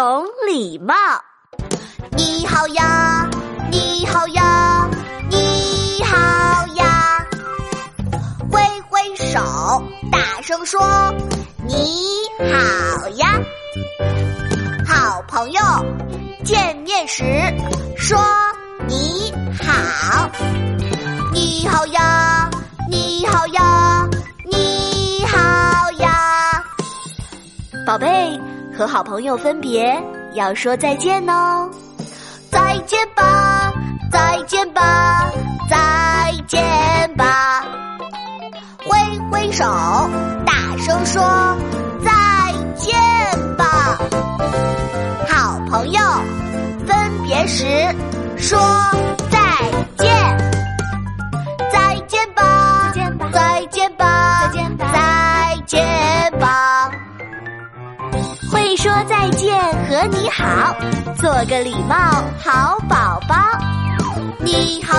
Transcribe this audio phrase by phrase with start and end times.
[0.00, 0.94] 懂礼貌。
[2.12, 3.28] 你好呀，
[3.70, 4.88] 你好呀，
[5.28, 7.26] 你好呀，
[8.50, 9.38] 挥挥手，
[10.10, 10.80] 大声说
[11.68, 11.84] 你
[12.38, 13.38] 好呀。
[14.88, 15.60] 好朋友
[16.46, 17.22] 见面时
[17.94, 18.18] 说
[18.88, 19.30] 你
[19.62, 20.30] 好，
[21.34, 22.48] 你好呀，
[22.88, 24.08] 你好呀，
[24.50, 26.64] 你好呀。
[27.86, 28.40] 宝贝，
[28.80, 30.02] 和好朋友分别
[30.32, 31.68] 要说再见哦。
[32.50, 33.70] 再见吧，
[34.10, 35.30] 再见吧，
[35.68, 36.58] 再见
[37.14, 37.62] 吧！
[38.78, 38.98] 挥
[39.30, 39.66] 挥手，
[40.46, 41.22] 大声说
[42.02, 42.10] 再
[42.74, 42.96] 见
[43.58, 43.98] 吧！
[45.28, 46.00] 好朋友，
[46.86, 47.66] 分别时
[48.38, 48.58] 说
[58.80, 59.54] 说再见
[59.86, 60.74] 和你好，
[61.18, 61.94] 做个礼貌
[62.42, 63.36] 好宝宝。
[64.38, 64.89] 你好，